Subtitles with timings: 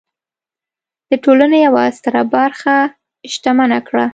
[1.09, 2.75] د ټولنې یوه ستره برخه
[3.31, 4.05] شتمنه کړه.